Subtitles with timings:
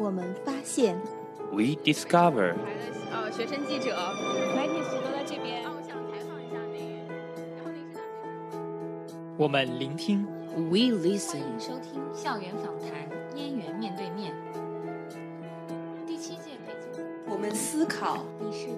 [0.00, 0.98] 我们发现
[1.52, 2.54] ，We discover.
[3.12, 3.94] 呃，学生记者，
[4.56, 5.62] 媒体室都在这边。
[5.62, 7.12] 啊，我想采访一下那个，
[7.54, 8.00] 然后那是哪
[8.50, 9.36] 边？
[9.36, 10.26] 我们聆听
[10.56, 11.40] ，We listen.
[11.40, 12.88] 欢迎收听《校园访谈》，
[13.36, 14.34] 燕园面对面。
[16.06, 17.04] 第七届北京。
[17.30, 18.24] 我们思考。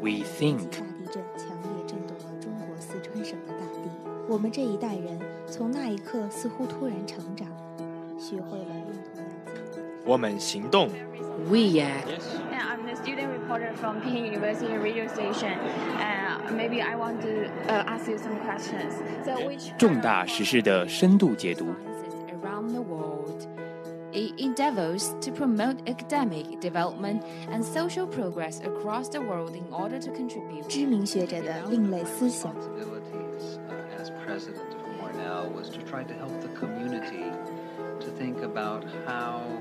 [0.00, 3.78] We think 大地震强烈震动了中国四川省的大地。
[4.28, 7.46] 我们这一代人从那一刻似乎突然成长，
[8.18, 9.30] 学会了用同样
[9.70, 9.86] 经历。
[10.04, 10.88] 我们行动。
[11.49, 12.07] We act.
[12.51, 15.53] And I'm the student reporter from Peking University radio station.
[15.99, 18.93] And maybe I want to uh, ask you some questions.
[19.23, 21.65] So which 重大时事的深度解读。
[21.65, 23.47] Sciences around the world.
[24.13, 30.11] It endeavors to promote academic development and social progress across the world in order to
[30.11, 30.65] contribute.
[30.67, 32.53] 知名学者的另类思想。
[32.55, 37.31] responsibilities uh, as president of Cornell was to try to help the community
[37.99, 39.60] to think about how uh, Cornell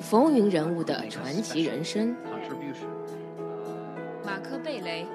[0.00, 2.14] 风云人物的传奇人生。
[2.24, 2.88] contribution.
[3.38, 5.06] Uh, 马克贝雷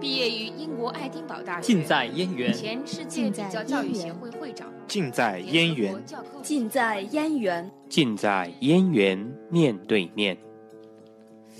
[0.00, 6.02] 毕业于英国爱丁堡大学，近在燕园，前世界比较教育协会会长，近在燕园，
[6.42, 7.70] 近在燕园。
[7.88, 10.36] 近在燕园面对面。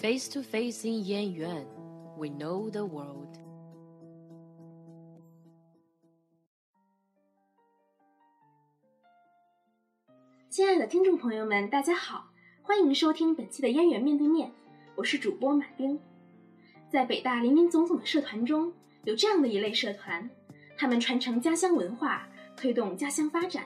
[0.00, 1.64] Face to face in 燕园
[2.16, 3.28] ，We know the world.
[10.52, 12.26] 亲爱的听众朋友们，大家好，
[12.60, 14.52] 欢迎收听本期的燕园面对面，
[14.94, 15.98] 我是主播马丁。
[16.90, 18.70] 在北大林林总总的社团中，
[19.04, 20.28] 有这样的一类社团，
[20.76, 23.64] 他们传承家乡文化，推动家乡发展，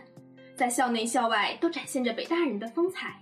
[0.54, 3.20] 在校内校外都展现着北大人的风采。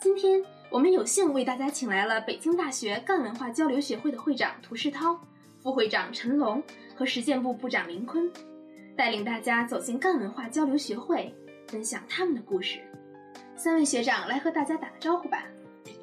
[0.00, 5.20] 今天我们有幸为大家请来了北京大学赣文化交流学会的会长涂世涛、
[5.58, 6.62] 副会长陈龙
[6.94, 8.26] 和实践部部长林坤，
[8.96, 11.30] 带领大家走进赣文化交流学会，
[11.66, 12.80] 分享他们的故事。
[13.56, 15.44] 三位学长来和大家打个招呼吧。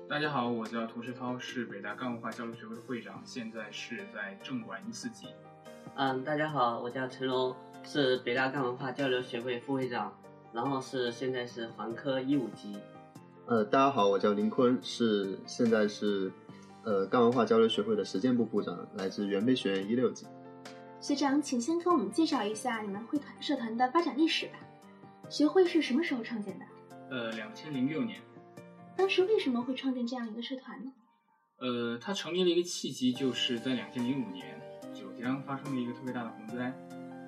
[0.10, 5.28] 大家好，我叫涂世涛，是北大干文化交流学会的会长，现在是在政管一四级。
[5.96, 10.14] 嗯，大家好，我叫陈龙，是北大干文化交流学会副会长，
[10.52, 12.78] 然后是现在是环科一五级。
[13.46, 16.32] 呃，大家好，我叫林坤，是现在是
[16.84, 20.28] 呃干文化交流学会的实践部部长，来自元培学院一六级。
[21.00, 24.54] 学长，请先给我们介绍一下你们会团社团的发展历史吧。
[25.34, 26.66] 学会是什么时候创建的？
[27.10, 28.22] 呃，两千零六年，
[28.96, 30.94] 当时为什么会创建这样一个社团呢？
[31.58, 34.62] 呃，它成立的一个契机就是在两千零五年，
[34.94, 36.72] 九江发生了一个特别大的洪灾，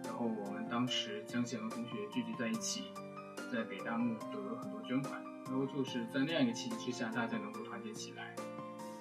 [0.03, 2.83] 然后我们当时江西很多同学聚集在一起，
[3.51, 8.35] 在北大募得了很多捐款，然后就是在那样一个契机之下，大家能够团结起来，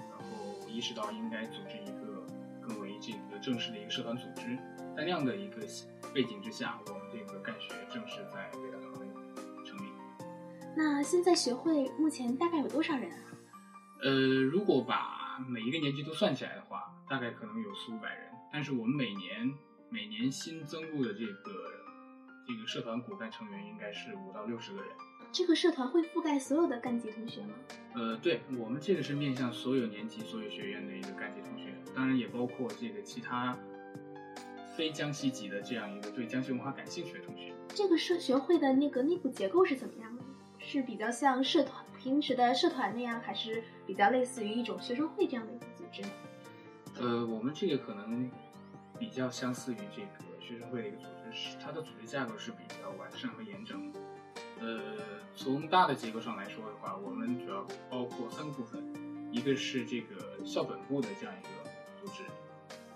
[0.09, 2.25] 然后意识到应该组织一个
[2.67, 4.57] 更为这个正式的一个社团组织，
[4.97, 5.61] 在那样的一个
[6.15, 8.84] 背景之下，我们这个干学正式在北大。
[10.77, 13.19] 那现在学会目前大概有多少人啊？
[14.03, 18.31] 呃，如果把每一个年级都算起来的话，大概可能有四五百人。
[18.53, 19.53] 但是我们每年
[19.89, 21.53] 每年新增入的这个
[22.47, 24.89] 这个社团骨干成员应该是五到六十个人。
[25.33, 27.55] 这个社团会覆盖所有的干级同学吗？
[27.95, 33.57] 呃，对我们这个是面向所有年级、所有学院的一个干级同学，当然也包括这个其他
[34.77, 37.53] 非江西籍的这样一个对江西文化感兴趣的同学。
[37.69, 40.24] 这个社学会的那个内部结构是怎么样的？
[40.75, 46.09] 是比较像社团平时的社团那样，还是比较类似于一种学生会这样的一个组织呢？
[46.99, 48.29] 呃，我们这个可能
[48.99, 53.93] 比较相似于这个学生会的一个组织，是它的组织架构是比较完善和严整。
[54.59, 54.97] 呃，
[55.37, 58.83] 从大的结构上来说的话，我们主要包括三个部分，
[59.31, 61.71] 一个是这个校本部的这样一个
[62.03, 62.25] 组织，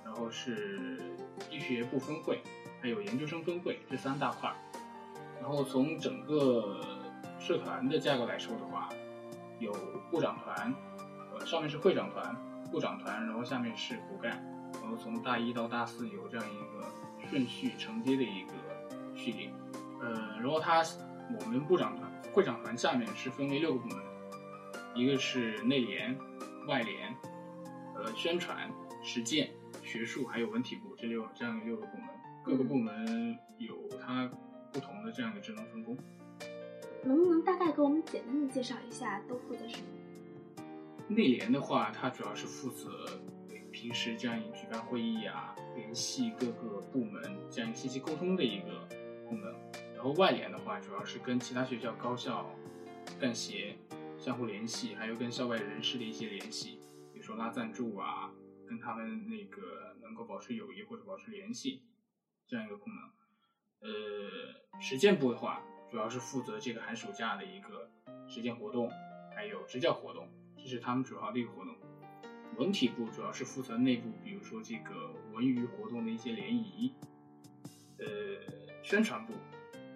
[0.04, 1.00] 然后是
[1.48, 2.40] 医学部分会，
[2.82, 4.56] 还有研究生分会这三大块儿。
[5.40, 6.84] 然后从整个
[7.38, 8.88] 社团的架构来说的话，
[9.58, 9.72] 有
[10.10, 10.74] 部长团，
[11.32, 12.36] 呃，上面是会长团、
[12.70, 14.32] 部长团，然后下面是骨干，
[14.82, 18.52] 然后从大一到大四有这样一个顺序承接的一个
[19.14, 19.50] 序列，
[20.00, 20.82] 呃，然后它
[21.40, 23.98] 我们部长团、会长团下面是分为六个部门，
[24.94, 26.16] 一个是内联、
[26.66, 27.14] 外联、
[27.94, 28.70] 呃宣传、
[29.02, 29.50] 实践、
[29.82, 32.08] 学术，还有文体部这六这样六个部门，
[32.42, 34.28] 各个部门有它
[34.72, 35.96] 不同的这样一个职能分工。
[37.04, 39.84] 能不能大概给我们简单的介绍一下都负责什么？
[41.08, 42.90] 内联的话，它主要是负责
[43.70, 48.86] 平时这样举办会议啊，联系各个部门这样信息沟通的一个
[49.28, 49.52] 功能。
[49.94, 52.48] 然后外联的话，主要是跟其他学校、高校、
[53.18, 53.76] 干协
[54.18, 56.78] 相互联系，还有跟校外人士的一些联系，
[57.12, 58.30] 比如说拉赞助啊，
[58.66, 61.82] 跟他们那个能够保持友谊或者保持联系
[62.46, 63.90] 这样一个功能。
[63.90, 67.88] 呃，实践部的话，主要是负责这个寒暑假的一个
[68.26, 68.90] 实践活动，
[69.34, 71.74] 还有支教活动，这是他们主要的一个活动。
[72.56, 76.92] 文体部主要是负责内部，比如说这个文娱活动的一些联谊。
[77.98, 78.06] 呃，
[78.82, 79.32] 宣传部，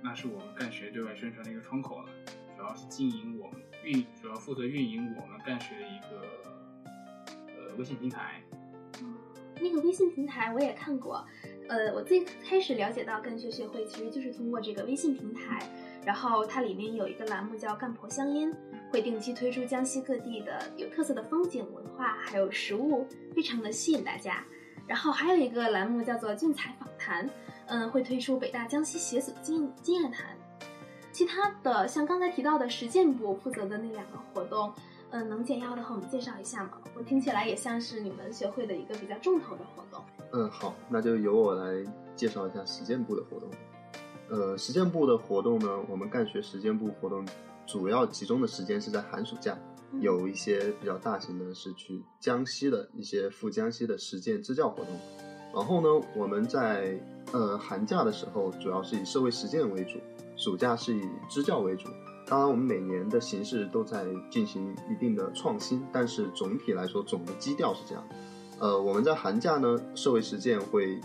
[0.02, 2.08] 那是我们干学对外宣传的一个窗口了，
[2.56, 6.26] 主要是经营我们运，主要负责运营我们干学的一个
[7.48, 8.42] 呃微信平台。
[9.60, 11.24] 那个微信平台我也看过，
[11.72, 15.66] 呃，我最开始了解到干学学会，其实就是通过这个微信平台，
[16.04, 18.54] 然后它里面有一个栏目叫“干婆乡音”，
[18.92, 24.44] 会定期推出江西各地的有特色的风景文化，还有食物，非常的吸引大家。
[24.86, 27.26] 然后还有一个栏目叫做“俊才访谈”，
[27.64, 30.26] 嗯，会推出北大江西协所经经验谈。
[31.10, 34.70] 其他的像刚才提到的实践部负责的那两个活动。
[35.08, 36.78] 嗯，能简要的和我们介绍一下吗？
[36.94, 40.02] 我听起来也像是你们学会的一个比较重头的活动。
[40.32, 41.84] 嗯，好，那就由我来
[42.16, 43.48] 介绍一下实践部的活动。
[44.30, 47.26] 呃，实践部的活动呢，我们干学实践部活动
[47.66, 49.58] 主要集中的时间是在寒暑假，
[50.00, 54.98] 有一些比较大型的是去江西的一些赴江西的实践支教活动。
[55.54, 56.98] 然后呢，我们在
[57.32, 59.98] 呃寒假的时候主要是以社会实践为主，
[60.34, 61.88] 暑假是以支教为主。
[62.26, 68.02] 当然，我们每年的形式都在进行一定的创新，但是总体来说，总的基调是这样。
[68.58, 71.00] 呃，我们在寒假呢，社会实践会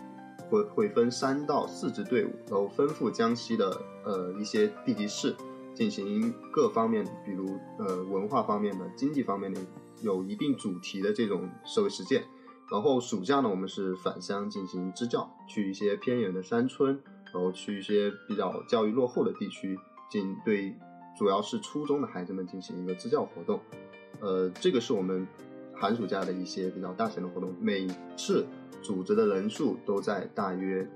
[0.50, 5.36] 会会分三到四支队伍，然后分赴江西的呃一些地级市，
[5.74, 9.60] 进行各方面，比如呃文化方面的、经济方面的，
[10.02, 12.24] 有一定主题的这种社会实践。
[12.70, 17.00] 然后暑假呢，我们是返乡进行支教，去一些偏远的山村，
[17.34, 19.78] 然后去一些比较教育落后的地区，
[20.10, 20.76] 进对。
[21.18, 23.60] 主要是初中的孩子们进行一个支教活动，
[24.20, 25.28] 呃，这个是我们
[25.80, 28.46] 寒暑假的一些比较大型的活动，每次
[28.82, 30.88] 组织的人数都在大约，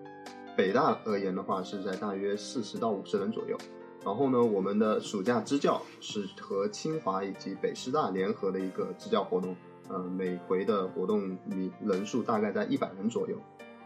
[0.56, 3.58] 北大而言的话是在大约四十到五十人左右。
[4.04, 9.56] 然后呢，我们的暑假支教是和清华以及北师大联合的一个支教活动，
[9.90, 13.38] 呃，每回的活动里人数大概在一百人左右。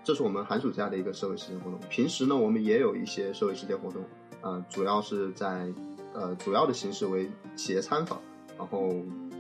[0.04, 1.80] 这是我们寒暑假的一个社会实践活动。
[1.90, 4.04] 平时呢，我们也有一些社会实践活动，
[4.42, 5.72] 呃，主要是在。
[6.18, 8.22] 呃，主要的形式为企业参访，
[8.58, 8.90] 然后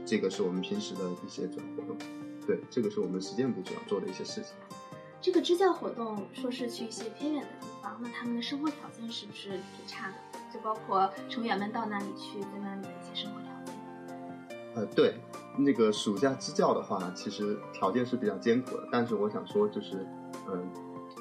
[0.06, 1.98] 这个是我们平时的一些主要活动。
[2.46, 4.52] 对，这个是我们实践部主要做的一些事情。
[5.20, 10.16] 这个支教活动说是去一些偏远的地方，那他们的生活条件是不是挺差的？
[10.54, 13.74] 就包括成员们到那里去，在那里的一些生活条件。
[14.76, 15.16] 呃，对，
[15.58, 20.06] 那个暑假支教的话，其实条件是比较艰苦的，但是我想说，就是，
[20.48, 20.70] 嗯，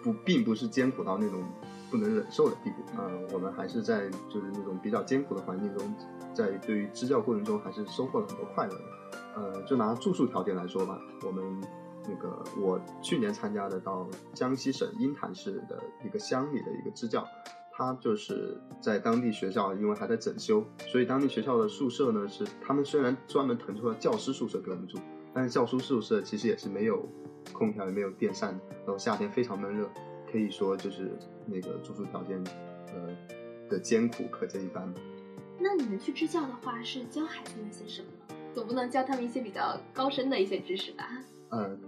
[0.03, 1.43] 不，并不是艰苦到那种。
[1.95, 5.95] 不能忍受的地步，呃，我们还是在就是那种比较艰苦的环境中，
[6.35, 8.85] 在对于支教过程中还是收获了很多快乐的。
[9.37, 11.45] 呃，就拿住宿条件来说吧，我们
[12.09, 17.25] 那个我去年参加的到江西省鹰潭市的一个乡里的一个支教，
[17.71, 24.99] 他就是在当地学校，因为还在整修，所以当地学校的宿舍呢是他们虽然专门腾出了教师宿舍给我们住，
[25.33, 27.09] 但是教师宿舍其实也是没有
[27.53, 28.51] 空调也没有电扇，
[28.85, 29.89] 然后夏天非常闷热。
[30.35, 31.13] 可以说就是
[31.47, 32.43] 那个住宿条件，
[32.89, 33.17] 呃
[33.71, 34.93] 的艰苦可见一斑。
[35.61, 38.09] 那你们去支教的话，是教孩子们些什么？
[38.53, 41.09] 总不能教他们一些比较高深的一些知识吧？
[41.51, 41.79] 呃，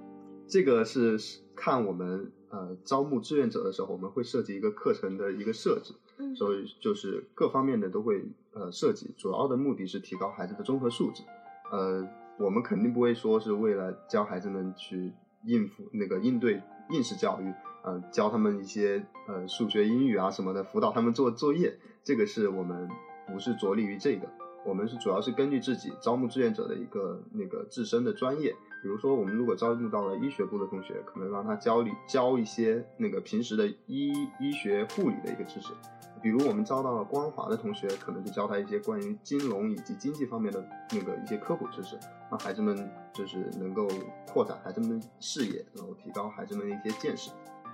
[0.46, 1.18] 这个是
[1.56, 5.92] 看我们呃招募志愿者的时候，我们会设计一个课程的一个设置，
[6.36, 11.24] 所以就是各方面的都会呃设计，主要的目的是提高孩子的综合素质。
[11.72, 17.52] 呃，我们肯定不会说是为了教孩子们去应付那个应对应试教育。
[17.86, 22.88] 呃，教他们一些呃数学、英语啊什么的，辅导他们做作业，这个是我们
[23.28, 24.28] 不是着力于这个，
[24.64, 28.50] 我们是主要是根据自己招募志愿者的一个那个自身的专业，
[28.82, 35.72] 比如说我们如果招募到了医学部的同学，可能让他教你教一些那个平时的医医学护理的一个知识。
[36.20, 41.96] 比如我们招到了光华的同学，可能就教他一些关于金融以及经济方面的那个一些科普知识，
[42.28, 43.86] 让孩子们就是能够
[44.26, 47.30] 扩展孩子们的视野，然后提高孩子们的一些见识。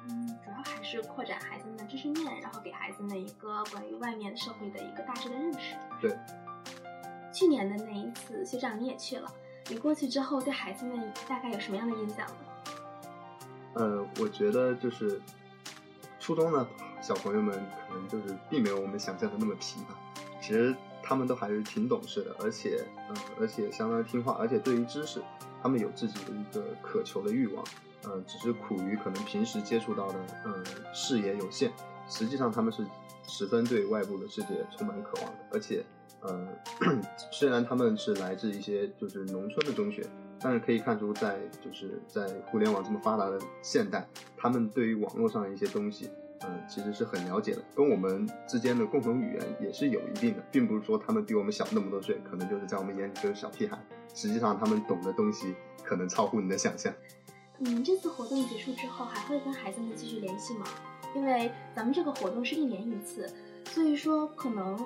[0.09, 5.75] 嗯，主要还是扩展孩子们的知识面，然后给孩子们一个关于外面社会的一个大致的认识。
[6.00, 6.16] 对。
[7.32, 9.32] 去年的那一次，学长你也去了，
[9.68, 12.35] 你过去之后对孩子们大概有什么样的印象呢？
[13.75, 15.18] 呃，我觉得就是
[16.21, 16.66] 初中的
[17.00, 17.54] 小朋友们
[17.88, 19.99] 可能就是并没有我们想象的那么皮吧，
[20.42, 25.23] 其实他们都还是挺懂事的，而且嗯，而且相当听话，而且对于知识，
[25.62, 27.64] 他们有自己的一个渴求的欲望。
[28.04, 31.71] 呃，只是苦于可能平时接触到的，嗯，视野有限。
[32.09, 32.85] 实际上，他们是
[33.26, 35.38] 十分对外部的世界充满渴望的。
[35.52, 35.85] 而且，
[36.21, 36.49] 呃，
[37.30, 40.04] 虽然他们是来自一些就是农村的中学，
[40.40, 44.06] 但是可以看出，在就是在互联网这么发达的现代，
[44.37, 46.11] 他们对于网络上的一些东西
[46.44, 53.78] 嗯，其实是很了解的，跟我们之间的共同语言也是有一定的，并不是说他们比我们小那么多岁，可能就是在我们眼里就是小屁孩，
[54.12, 55.54] 实际上他们懂的东西
[55.85, 56.92] 可能超乎你的想象。
[57.64, 60.66] 你们这次活动结束之后，还会跟孩子们继续联系吗？
[61.14, 63.33] 因为咱们这个活动是一年一次，
[63.66, 64.85] 所以说可能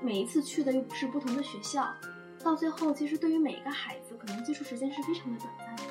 [0.00, 1.86] 每一次去的又不是不同的学校，
[2.42, 5.82] 到最后其实对于每一个孩子，可能接触时间是非常的短暂的。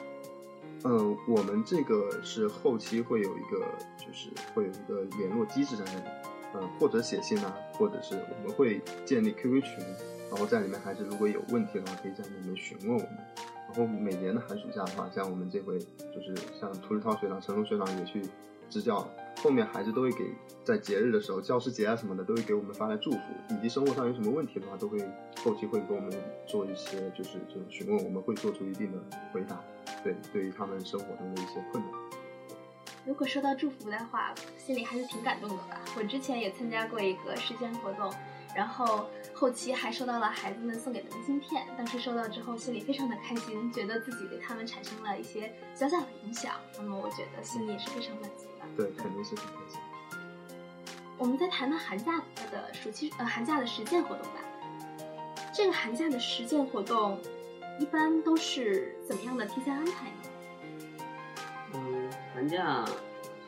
[0.85, 3.63] 嗯，我们这个是后期会有一个，
[3.95, 6.05] 就是会有一个联络机制在那里，
[6.55, 9.85] 嗯，或者写信啊，或者是我们会建立 QQ 群，
[10.31, 13.19] 然后在里面孩子如果有问题的话，可以在里面询问我们。
[13.75, 18.21] 然后每年的寒暑假的话，像我们这回就是像涂志涛学长、陈龙学长也去
[18.69, 19.09] 支教，
[19.41, 20.31] 后面孩子都会给
[20.63, 24.99] 在节日的时候，教师节啊什么的，都会给我们发来祝福，以及生活上有什么问题的话，都会
[25.43, 26.11] 后期会给我们
[26.45, 28.99] 做一些就是这种询问，我们会做出一定的
[29.33, 29.59] 回答。
[30.03, 31.91] 对，对于他们生活中的一些困难。
[33.05, 35.81] 如果收到祝福的话，心里还是挺感动的吧。
[35.97, 38.13] 我之前也参加过一个实践活动，
[38.55, 41.65] 然后后期还收到了孩子们送给的明信片。
[41.77, 46.53] 当时收到之后，心里非常的开心，觉得自己对他们产生了一些小小的影响。
[46.77, 48.65] 那么我觉得心里也是非常满足的。
[48.77, 49.79] 对，肯定是很开心。
[51.17, 52.17] 我们再谈谈寒假
[52.51, 54.39] 的暑期呃寒假的实践活动吧。
[55.53, 57.19] 这个寒假的实践活动
[57.79, 60.99] 一般都是怎么样的提前安排呢？
[61.75, 62.83] 嗯，寒假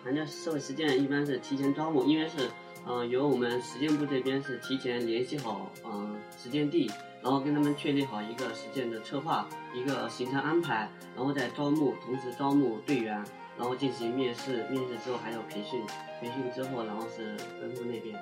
[0.04, 2.50] 寒假社会实践一般是提前招募，因为是
[2.86, 6.90] 呃由我们实践部这边是提前联系好嗯、实践地，
[7.22, 13.24] 然后跟他们确立好一个实践的策划，一个行程安排，然后再招募，同时招募队员，
[13.58, 15.84] 然后进行面试，面试之后还有培训，
[16.20, 18.16] 培训之后然后是分部那边。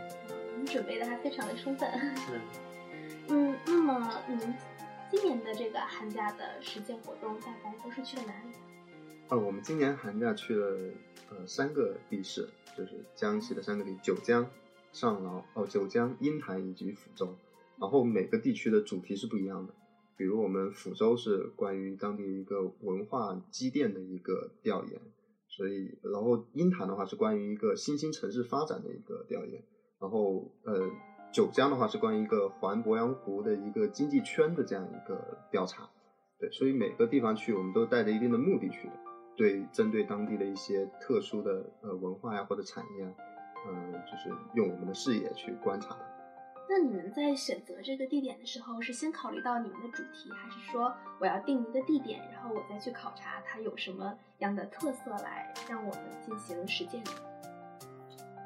[0.54, 1.90] 你们准备的还非常的充分。
[2.26, 2.42] 是。
[3.28, 4.54] 嗯，那么你们
[5.12, 8.56] 今年的这个寒假的实践活动大概都是去了哪里？
[9.30, 10.78] 呃，我们今年寒假去了
[11.30, 14.48] 呃三个地市，就是江西的三个地：九江、
[14.92, 17.36] 上饶、哦九江、鹰潭以及抚州。
[17.80, 19.74] 然后每个地区的主题是不一样的，
[20.16, 25.02] 比如我们抚州是关于当地一个文化积淀的一个调研，
[25.48, 29.64] 所以然后鹰潭的话是关于一个新兴城市发展的一个调研，
[30.00, 30.90] 然后呃。
[31.34, 35.90] 九江的话是关于一个环鄱阳湖的一个经济圈的这样一个调查，
[36.40, 38.94] 对，所以每个地方去我们都带着一定的目的去的，
[39.36, 43.14] 对，针对当地的一些特殊的呃文化呀或者产业啊，
[43.68, 45.98] 嗯，就是用我们的视野去观察。
[46.70, 57.12] 那你们在选择这个地点的时候，是先考虑到你们的主题，还是说我要定一个地点，然后我再去考察它有什么样的特色来让我们进行实践呢？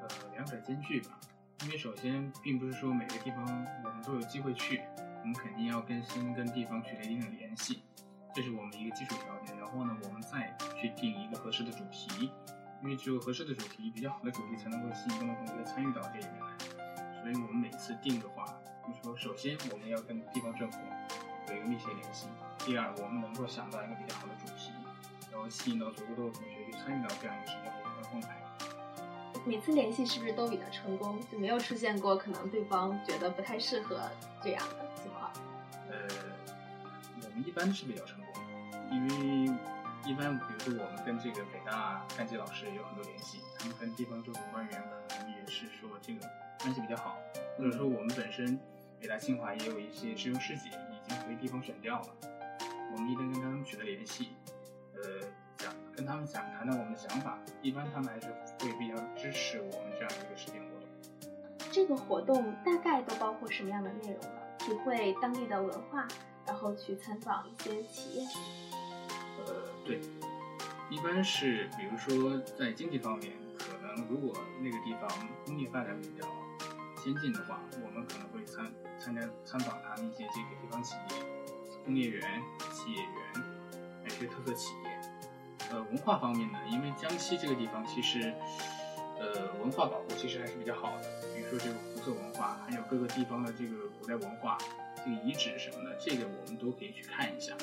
[0.02, 1.20] 呃，两者兼具吧。
[1.66, 3.44] 因为首先，并不是说每个地方
[3.84, 4.82] 我们都有机会去，
[5.22, 7.82] 我们肯定要跟先跟地方取得一定的联系，
[8.34, 9.58] 这是我们一个基础条件。
[9.58, 12.32] 然后呢，我们再去定一个合适的主题，
[12.84, 17.22] 因为只有合适的主题、比较好的主题，才能够吸引更多同学参与到这里面来。
[17.22, 18.46] 所以我们每次定的话，
[18.88, 20.80] 就说，首先我们要跟地方政府
[21.50, 22.28] 有一个密切联系；
[22.60, 24.72] 第二，我们能够想到一个比较好的主题，
[25.32, 28.38] 然后吸引到足够多的同学去参与到这样一个实践活动的安排。
[29.46, 31.20] 每次联系是不是都比较成功？
[31.32, 34.10] 就没有出现过可能对方觉得不太适合
[34.42, 34.87] 这样的？
[37.48, 39.58] 一般是比较成功的，因为
[40.06, 46.20] 一般比如说我们跟这个北大干纪老师有很多联系，他们跟地方政府官员可能也是说这个
[46.60, 47.18] 关系比较好，
[47.58, 48.60] 或者说我们本身
[49.00, 52.08] 北大清华也有一些师兄师姐已经回地方选调了，
[52.92, 54.34] 我们一旦跟他们取得联系，
[54.94, 55.02] 呃。
[55.96, 58.28] 跟他们讲谈谈我们的想法，一般他们还是
[58.60, 60.88] 会比较支持我们这样的一个实践活动。
[61.72, 64.40] 这个活动大概都包括什么样的内容呢？
[64.60, 66.08] 体会当地的文化，
[66.48, 68.26] 然后去参访一些企业。
[69.46, 69.54] 呃，
[69.86, 70.00] 对，
[70.90, 75.08] 一般是比如说在经济方面，可能如果那个地方
[75.46, 76.26] 工业发展比较
[77.04, 78.66] 先进的话，我们可能会参
[78.98, 81.26] 参加参访他们一些这个地方企业、
[81.86, 82.42] 工业园、
[82.74, 83.44] 企业园，
[84.06, 85.00] 一些特色企业。
[85.70, 88.34] 呃，文化方面呢，因为江西这个地方其实，
[89.20, 91.04] 呃，文化保护其实还是比较好的。
[91.36, 94.58] 比如说这个胡色文化，还有各个地方的这个古代文化、
[95.08, 97.56] 这个遗址什么的，这个我们都可以去看一下。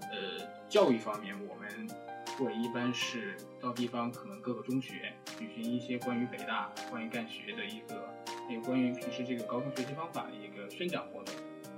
[0.00, 1.88] 呃，教育方面，我们
[2.36, 8.12] 会一般是到地方，可能各个中学举行一些关于北大、关于干学的一个，
[8.48, 11.32] 还有关于平时这个高中学习方法的一个宣讲活动。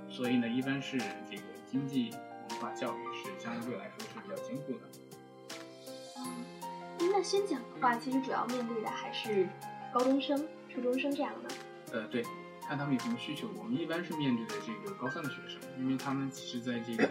[0.09, 0.97] 所以呢，一般是
[1.29, 2.09] 这个经济
[2.49, 4.79] 文化教育是相对来说是比较兼顾的。
[6.99, 9.47] 那宣讲的话，其实主要面对的还是
[9.93, 11.49] 高中生、初中生这样的。
[11.93, 12.23] 呃，对，
[12.67, 13.47] 看他们有什么需求。
[13.55, 17.09] 我们一般是面对的这个高三的学生，因为他们其实在这个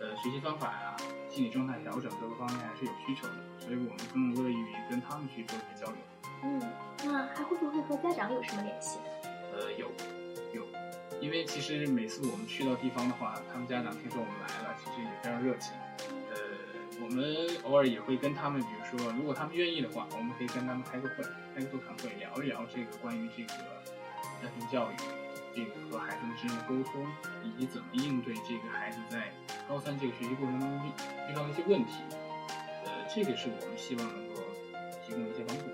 [0.00, 0.96] 呃学习方法呀、
[1.30, 5.96] 心理状态调整各个方面还是有需求的，所以我们更乐意于跟他们去做一些交流。
[6.42, 6.60] 嗯，
[7.04, 8.98] 那还会不会和家长有什么联系？
[9.54, 9.90] 呃，有
[10.52, 10.66] 有，
[11.20, 15.72] 因为其实每次我们去到地方的话，他们家长听说我们来了，其实也非常热情。
[16.30, 16.36] 呃，
[17.00, 17.24] 我们
[17.62, 23.54] 偶尔也会跟他们，比如说，如果他们愿意的话，我们可以跟他们开个会，开个座谈会，聊一聊这个关于这个
[24.42, 24.94] 家庭教育，
[25.54, 27.06] 这个和孩子们之间的沟通，
[27.44, 29.32] 以及怎么应对这个孩子在
[29.68, 30.92] 高三这个学习过程当中
[31.30, 32.02] 遇到的一些问题。
[32.84, 34.42] 呃，这个是我们希望能够
[35.04, 35.64] 提供的一些帮助。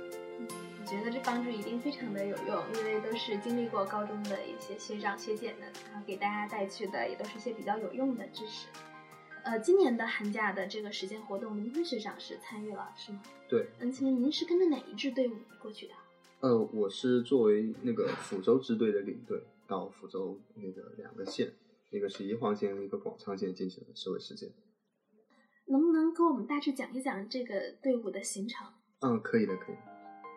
[0.81, 8.67] 我觉得这帮助一定非常的有用，因为都是经历过高中的一些学长学姐们，然后给大家带去的也都是一些比较有用的知识。
[9.45, 13.21] 呃，今年的寒假的这个实践活动，林坤学长是参与了，是吗？
[13.49, 15.95] 对，嗯，请问您是跟着哪一支队伍过去的？
[16.43, 21.53] 呃，我是作为那个抚州支队的领队，到抚州那个两个县，
[21.91, 24.51] 一个是宜黄县，一个广昌县进行了社会实践。
[25.67, 28.67] 能不能给我们大致讲一讲这个队伍的行程？
[29.03, 29.77] 嗯，可以的，可以。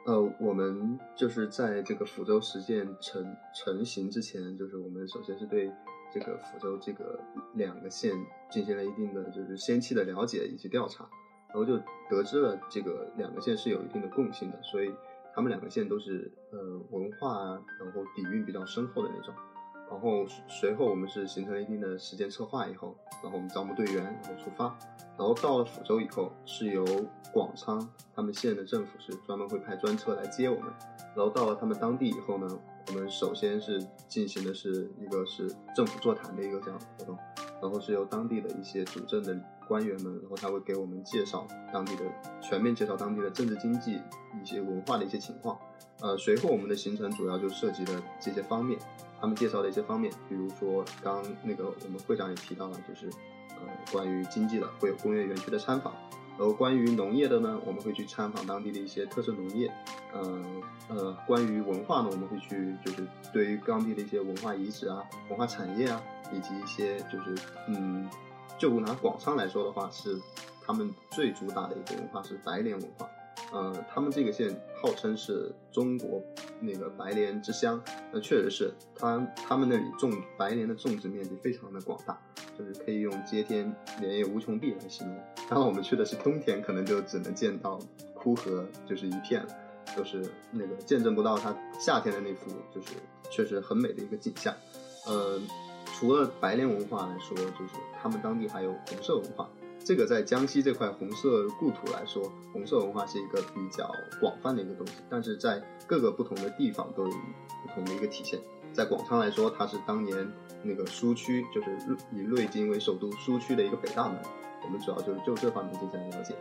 [0.05, 5.71] 呃，我们就是在这个抚州实践成成型之前，就是我们首先是对
[6.13, 7.19] 这个抚州这个
[7.55, 8.15] 两个县
[8.51, 11.09] 进行了一定的就是先期的了解以及调查，
[11.47, 11.75] 然后就
[12.11, 14.93] 得知了这个两个县是有一定的共性的，所以
[15.35, 16.57] 他们两个县都是呃
[16.91, 19.33] 文化，然后底蕴比较深厚的那种。
[19.91, 24.75] 然后随后我们是形成了一定的时间策划以后，然后我们招募队员，然后出发。
[25.17, 26.83] 然后到了抚州以后，是由
[27.31, 30.73] 广昌他们县的政府是专门会派专车来接我们。
[31.15, 32.47] 然后到了他们当地以后呢，
[32.87, 37.17] 我们首先是进行的是一个是政府座谈的一个这样的活动，
[37.61, 39.35] 然后是由当地的一些主政的
[39.67, 42.03] 官员们，然后他会给我们介绍当地的
[42.41, 44.01] 全面介绍当地的政治经济
[44.41, 45.57] 一些文化的一些情况。
[46.01, 48.77] 呃，随后我们的行程主要就涉及的这些方面，
[49.19, 53.09] 他们介绍的一些方面，比如说刚那个我们会长也提到了，就是
[53.51, 55.93] 呃关于经济的会有工业园区的参访，
[56.37, 59.71] 然后关于农业的呢，我们会去参访当地的一些特色农业，
[60.13, 60.41] 呃
[60.89, 66.01] 呃关于文化呢，我们会去就是对于当地的一些文化遗址啊、文化产业啊，
[66.33, 67.35] 以及一些就是
[67.67, 68.09] 嗯，
[68.57, 70.19] 就拿广昌来说的话，是
[70.65, 73.09] 他们最主打的一个文化是白莲文化。
[73.51, 74.49] 呃，他们这个县
[74.81, 76.21] 号称是中国
[76.59, 82.19] 那个白莲之乡，那确实是，他他们那里种白莲的种植面积非常的广大，
[82.57, 85.17] 就是可以用接天莲叶无穷碧来形容。
[85.49, 87.79] 当然我们去的是冬天，可能就只能见到
[88.13, 89.45] 枯荷就是一片，
[89.95, 92.93] 就是那个见证不到它夏天的那幅就是
[93.29, 94.53] 确实很美的一个景象。
[95.05, 95.39] 呃，
[95.85, 99.49] 除了白莲文化来说，就是他们当地还有红色文化。
[99.83, 103.87] 这个在江西这块红色故土来说，红色文化是一个比较
[104.19, 108.39] 广泛的一个东西，但是在各个不同的地方都有不同的一个体现。
[108.75, 110.29] 在广昌来说，它是当年
[110.61, 111.77] 那个苏区，就是
[112.11, 114.17] 以瑞金为首都苏区的一个北大门。
[114.63, 116.35] 我们主要就是就这方面进行了解，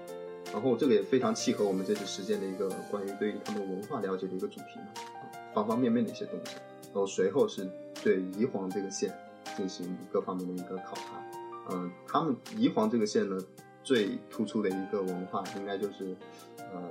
[0.53, 4.87] 然后这个也非常契合我们这次实践的一个关于对于他们文化了解的一个主题嘛，
[5.53, 6.57] 方方面面的一些东西。
[6.87, 7.71] 然后随后是
[8.03, 9.17] 对宜黄这个县
[9.57, 11.03] 进行各方面的一个考察。
[11.71, 13.39] 嗯，他们宜黄这个县呢，
[13.83, 16.17] 最突出的一个文化应该就是，
[16.59, 16.83] 呃，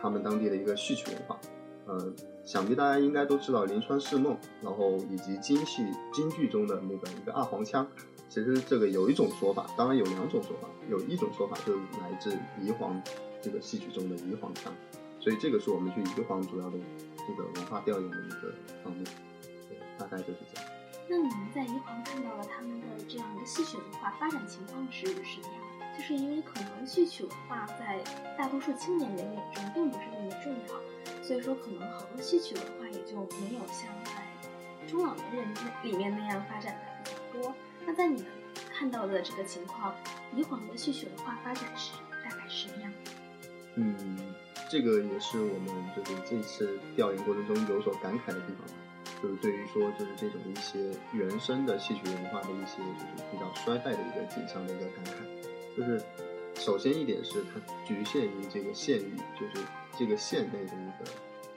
[0.00, 1.40] 他们当地的一个戏曲文化。
[1.86, 2.12] 呃，
[2.44, 7.86] 想必大家应该都知道《临川四梦》，然后以及京戏京剧中的那个一个二黄腔。
[8.28, 13.00] 其实这个有一种说法，当然有两种说法，有一种说法就是来自宜黄
[13.40, 14.72] 这个戏曲中的宜黄腔。
[15.20, 16.76] 所以这个是我们去宜黄主要的
[17.26, 18.52] 这个文化调研的一个
[18.82, 19.04] 方面。
[19.68, 20.70] 对，大概就是这样。
[21.08, 25.62] 那你们在宜黄看到了他们的这样一个戏曲文化发展情况是什么样？
[25.96, 28.02] 就是因为可能戏曲文化在
[28.36, 34.22] 大多数青年人眼中并不是那么重要，所以说可能好多戏曲文化也就没有像在
[34.88, 37.54] 中老年人里面那样发展的比较多。
[37.86, 38.30] 那在你们
[38.72, 39.94] 看到的这个情况，
[40.34, 41.92] 宜黄的戏曲文化发展是
[42.24, 43.10] 大概是什么样的？
[43.76, 44.18] 嗯，
[44.70, 48.66] 这个也是我们就是这次调研过程中有所感慨的地方。
[49.22, 55.10] 就是对于说，就是这种一些原生的戏曲文化的一些，就是比较衰败的一个景象的一个感慨。
[55.76, 56.00] 就是
[56.54, 59.66] 首先一点是它局限于这个县域，就是
[59.98, 61.10] 这个县内的一个，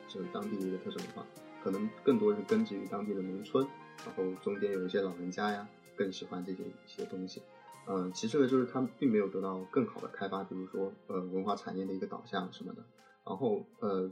[0.08, 1.26] 就是当地的一个特色文化，
[1.64, 3.68] 可能更多是根植于当地的农村，
[4.06, 7.42] 然后中间有一些老人家呀，更喜欢这些一些东西。
[7.88, 12.86] 嗯，其次呢，就是它并没有得到更好的开发，比如说呃文化产业的一个导向什么的。
[13.26, 14.12] 然后呃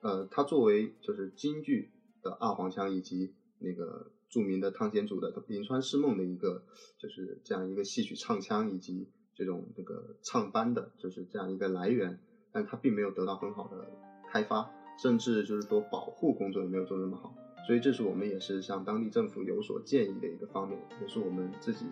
[0.00, 1.90] 呃，它作为就是京剧。
[2.24, 6.62] 的二黄腔以及那个著名的汤显祖的《临川诗梦》的一个，
[6.96, 9.08] 就是这样一个戏曲唱腔以及
[9.42, 12.16] 这种这个唱班的，就是这样一个来源，
[12.52, 13.90] 但它并没有得到很好的
[14.30, 17.34] 开发，甚至就是说保护工作也没有做那么好，
[17.66, 21.86] 所以这是我们也是向当地政府有所建议的一个方面，也是我们自己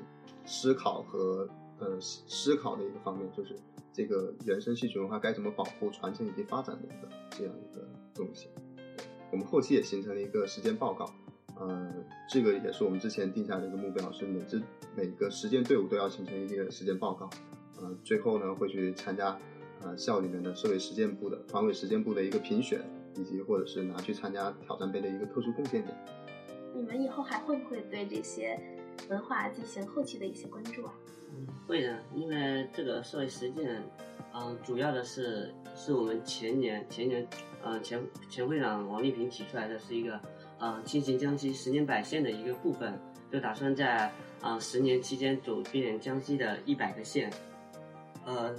[0.45, 1.49] 思考和
[1.81, 3.59] 呃思思考的一个方面，就是
[3.93, 7.85] 这个原生戏曲文化该怎么保护、传承以及发展的一个这样一个
[8.15, 8.49] 东西。
[9.33, 11.13] 我们后期也形成了一个实践报告，
[11.61, 11.93] 呃，
[12.27, 14.61] 这个也是我们之前定下的一个目标，是每支
[14.97, 17.29] 每个实践队伍都要形成一个实践报告，
[17.79, 19.39] 呃，最后呢会去参加
[19.83, 22.81] 呃校里面的社会实践部的团委实践部的一个评选，
[23.15, 25.95] 以及或者是拿去参加挑战杯的一个特殊贡献点。
[26.75, 28.59] 你们以后还会不会对这些
[29.11, 30.95] 文化进行后期的一些关注啊？
[31.67, 33.83] 会的，因为这个社会实践，
[34.35, 37.29] 嗯、主要的是是我们前年前年，
[37.63, 40.21] 呃，前前会长王丽萍提出来的是一个，
[40.61, 42.97] 呃，进行江西十年百县的一个部分，
[43.33, 43.97] 就打算在
[44.41, 47.33] 啊、呃、十年期间走遍江西的一百个县，
[48.25, 48.55] 呃，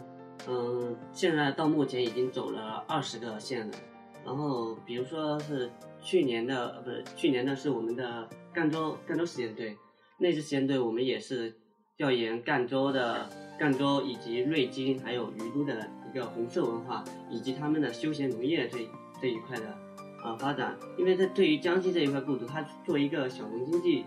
[0.48, 3.78] 嗯、现在到目前已经走了二十个县了，
[4.26, 9.78] 然后比如说是去年的，呃，不是去年的是我们的赣州赣州实践队，
[10.18, 11.56] 那支实践队我们也是。
[11.98, 18.80] 调研赣州的赣州以及瑞金还有于都的一个红色文化，以及他们的休闲农业这
[19.22, 19.78] 这一块的
[20.24, 24.06] 啊、呃、发展，因为它对于江西这一块故土，它作为一个小农经济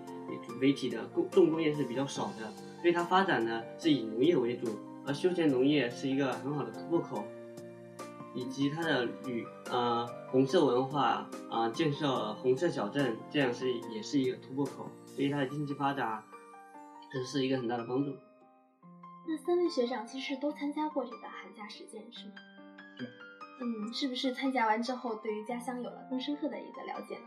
[0.60, 7.24] 为体的工重工业是比较少的，所以它发展呢是以农业为主，而休闲农业是一个很好的突破口，
[8.34, 16.22] 以及它的旅呃红色文化啊、呃、建设红色小镇，这样是也是一个突破口，对于它的经济发展。
[17.12, 18.12] 这是一个很大的帮助。
[19.28, 22.32] 那三位学长其实都参加过这个寒假实践，是吗？
[22.98, 23.06] 对。
[23.60, 27.22] 嗯，是不是参加完之后，对于家乡有了更深刻的一个了解呢？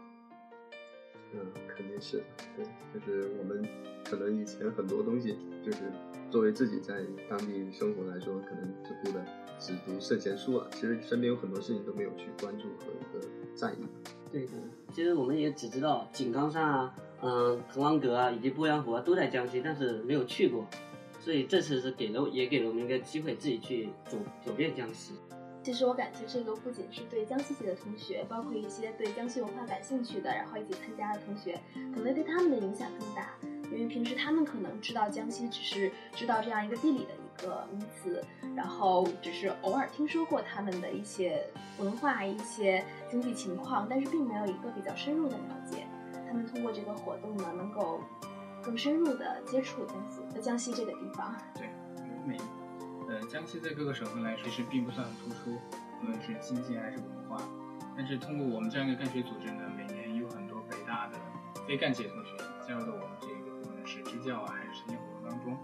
[1.33, 2.23] 嗯，肯定是的。
[2.55, 3.67] 对，就是我们
[4.05, 5.91] 可能以前很多东西，就是
[6.29, 9.25] 作为自己在当地生活来说，可能只顾的
[9.59, 13.77] 只读圣贤书啊，其实身边有很多事情都没有去关注和一个在意。
[14.31, 14.51] 对的，
[14.93, 16.95] 其实我们也只知道井冈山啊。
[17.19, 20.67] 嗯，滕王阁啊，以及鄱阳湖啊，都在江西，但是没有去过，
[21.19, 25.15] 所以这次是给了也给了我们一个机会，自己去走走遍江西。
[25.67, 31.59] 其实我感觉这个不仅是对江西籍的同学，包括一些对江西文化感兴趣的，然后一起参加的同学，
[31.93, 33.31] 可能对他们的影响更大，
[33.65, 38.23] 因为平时他们可能知道江西只是知道这样一个地理的一个名词，
[38.55, 41.45] 然后只是偶尔听说过他们的一些
[41.79, 45.85] 文化、一些经济情况，但是并没有一个比较深入的了解。
[46.29, 47.99] 他们通过这个活动呢，能够
[48.63, 51.35] 更深入的接触江西江西这个地方。
[51.55, 51.67] 对，
[52.25, 52.37] 每
[53.09, 55.57] 呃江西在各个省份来说，其实并不算很突出，
[56.01, 57.41] 无论是经济还是文化。
[57.95, 61.17] 但是通过我们这样一个干学组织呢，每年有很多北大的
[61.67, 65.57] 非干系同学加入到我们这个无论是支教啊还是实践活动当中。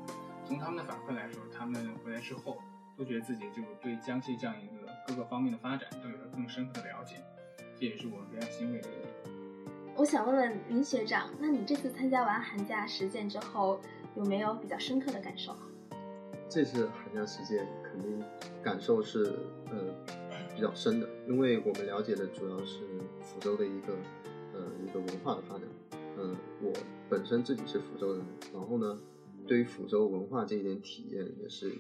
[0.45, 2.57] 从他们的反馈来说，他们回来之后
[2.97, 7.17] 都觉得自己就对江西这样一个各个方面的发展都有了更深刻的了解，
[7.79, 9.13] 这也是我们非常欣慰的一点。
[9.95, 13.79] 我想问问林学长，那你这次参加完寒假实践之后，
[14.15, 15.55] 有没有比较深刻的感受？
[16.53, 18.23] 这次寒假实践肯定
[18.61, 19.23] 感受是
[19.71, 19.91] 呃
[20.55, 22.81] 比较深的，因为我们了解的主要是
[23.23, 23.93] 福州的一个
[24.53, 25.63] 呃一个文化的发展。
[26.15, 26.71] 嗯、我
[27.09, 29.01] 本身自己是福州人，然后呢，
[29.47, 31.73] 对于福州文化这一点体验也是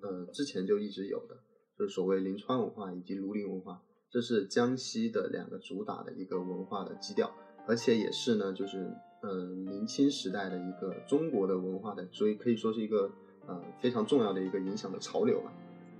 [0.00, 1.36] 呃之前就一直有的，
[1.78, 7.30] 就是所谓临川文化以及庐陵文化，这是江西的两个主打的一个文化的基调。
[7.66, 8.90] 而且也是呢，就是
[9.22, 13.12] 呃明清时代的一个中国的文化的，所以可以说是一个
[13.46, 15.52] 呃非常重要的一个影响的潮流吧。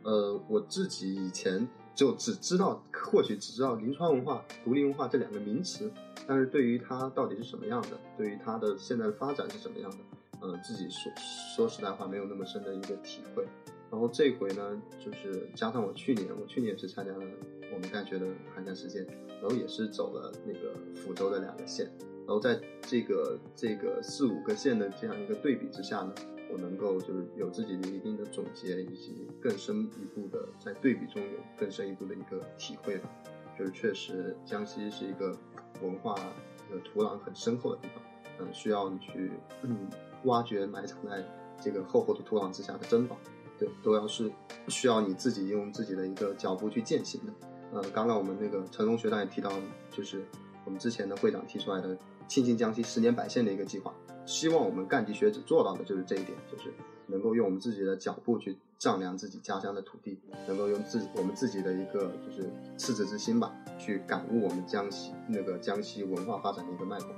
[0.03, 5.91] 呃，我自己以前就只知道，或许只知道临川文化、独立文化这两个名词，
[6.27, 9.97] 但是对于它到底是什么样的，对于它的现在的发展是什么样的，
[10.41, 11.11] 呃，自己说
[11.57, 13.47] 说实在话没有那么深的一个体会。
[13.91, 17.25] 然后这回呢，就是加上我去年，我去年也是参加了
[17.73, 19.07] 我们大学的寒假实践，
[19.41, 21.89] 然后也是走了那个福州的两个县，
[22.27, 26.13] 然后在这个这个四五个县的这样一个对比之下呢，
[26.55, 33.11] 我能够就是有自己的一定的总结，以及更深一步的在对比中有更深一步的一个体会吧。
[33.59, 35.37] 就是确实江西是一个
[35.83, 38.03] 文化的土壤很深厚的地方，
[38.39, 39.89] 嗯，需要你去嗯
[40.25, 41.25] 挖掘埋藏在
[41.61, 43.19] 这个厚厚的土壤之下的珍宝。
[43.59, 44.31] 对，都要是
[44.69, 47.33] 需要你自己用自己的一个脚步去践行的。
[47.73, 49.51] 呃，刚刚我们那个陈龙学长也提到，
[49.91, 50.25] 就是
[50.65, 51.97] 我们之前的会长提出来的
[52.29, 53.93] “庆幸江西十年百县”的一个计划，
[54.27, 56.73] 希望我们干级学子做到的就是这一点，就是
[57.07, 67.09] 能够用我们自己的脚步去丈量自己家乡的土地，能够用自我们自己的一个就是赤子之心吧，去感悟我们江西那个江西文化发展的一个脉搏。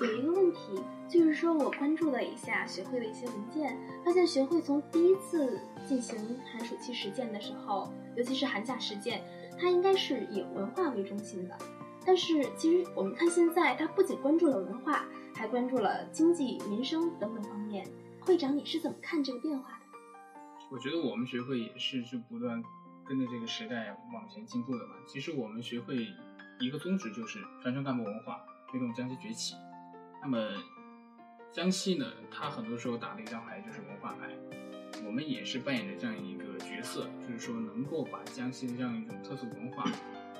[0.00, 9.22] 有一个问题，就是说我关注了一下学会的一些文件，发现学会从第一次进行寒暑期实践的时候，尤其是寒假实践，
[9.56, 11.56] 它应该是以文化为中心的。
[12.06, 17.86] 但是其实我们看现在，他不仅关注了文化，还关注了经济、民生等等方面。
[18.20, 19.84] 会长，你是怎么看这个变化的？
[20.70, 22.62] 我觉得我们学会也是就不断
[23.06, 24.94] 跟着这个时代往前进步的嘛。
[25.06, 26.06] 其实我们学会
[26.58, 28.40] 一个宗旨就是传承干部文化，
[28.70, 29.54] 推动江西崛起。
[30.22, 30.38] 那么
[31.52, 34.30] 江西呢，它很多时候打的一张牌就是文化牌，
[35.06, 39.84] 我们也是扮演着这样一个角色，就是说能够把江西的这样一种特色文化，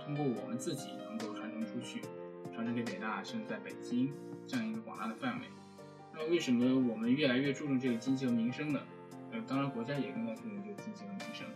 [0.04, 2.02] 通过我们自己能够传承出去，
[2.52, 4.12] 传承给北大，甚至在北京
[4.46, 5.46] 这样一个广大的范围。
[6.12, 8.80] 那么为什么我们越来越注重这个经济和民生呢？
[9.32, 11.46] 呃，当然国家也更加注重这个经济和民生。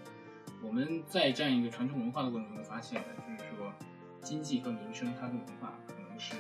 [0.63, 3.09] 我们在这样一个传承文化的过程中发现呢，
[3.39, 3.73] 就是说
[4.23, 6.35] 经济和民生它跟文化可能是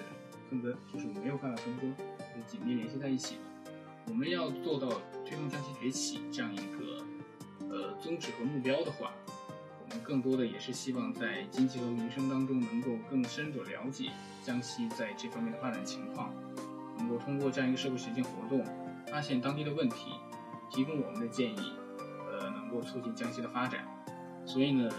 [0.50, 2.02] 分割，就是没有办法分割，
[2.34, 3.72] 是紧密联系在一起的。
[4.08, 4.88] 我们要做到
[5.24, 7.04] 推动江西崛起这样一个
[7.68, 9.12] 呃宗旨和目标的话，
[9.88, 14.10] 们更多的也是希望在经济和民生当中能够更深入了解
[14.44, 16.32] 江西在这方面的发展情况，
[16.98, 18.64] 能够通过这样一个社会实践活动，
[19.10, 20.12] 发现当地的问题，
[20.70, 21.72] 提供我们的建议，
[22.30, 23.86] 呃，能够促进江西的发展。
[24.46, 24.90] 所以呢，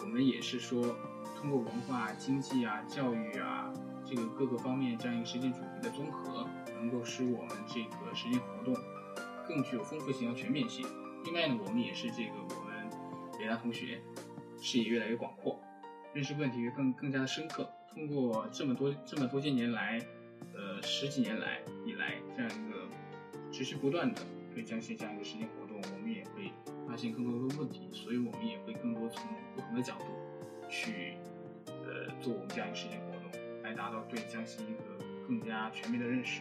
[0.00, 0.82] 我们也是说，
[1.36, 3.72] 通过文化、经济啊、教育啊
[4.04, 6.46] 这个各个方面这样一个实践主题的综合，
[6.80, 8.74] 能够使我们这个实践活动
[9.46, 10.84] 更具有丰富性和全面性。
[11.24, 12.34] 另外呢，我们也是这个
[13.44, 14.00] 北大同学
[14.58, 15.60] 视野越来越广阔，
[16.14, 17.70] 认识问题也更更加的深刻。
[17.92, 20.00] 通过这么多这么多些年来，
[20.54, 22.88] 呃十几年来以来这样一个
[23.52, 24.22] 持续不断的
[24.54, 26.50] 对江西这样一个实践活动，我们也会
[26.88, 29.22] 发现更多的问题，所以我们也会更多从
[29.54, 30.06] 不同的角度
[30.70, 31.18] 去
[31.66, 36.40] 呃做我们这样一个实践活动，来达到对江西一个更加全面的认识。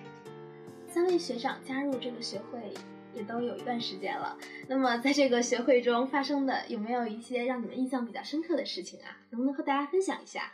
[0.88, 2.74] 三位学长加入这个学会
[3.16, 9.18] 也都有一段时间了，那么在这个学会中发生的有没有一些让你们印象比较深刻的事情啊？
[9.30, 10.54] 能不能和大家分享一下？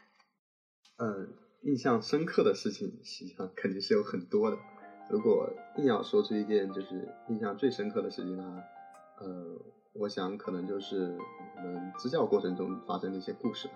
[0.98, 1.30] 嗯，
[1.62, 4.58] 印象深刻的事情实际上肯定是有很多的。
[5.10, 8.64] 如果硬要说出一件就是印象最深刻的事情呢，
[9.20, 9.60] 呃，
[9.94, 11.18] 我想可能就是
[11.58, 13.70] 我们支教过程中发生的一些故事。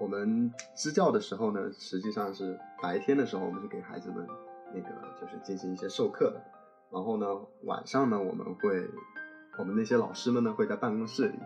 [0.00, 4.26] 我们支教的时候呢，实际上是白天的时候，我们是给孩子们
[4.74, 4.88] 那个
[5.20, 6.40] 就是进行一些授课的，
[6.90, 7.26] 然后呢，
[7.64, 8.88] 晚上呢，我们会
[9.58, 11.38] 我们那些老师们呢会在办公室里，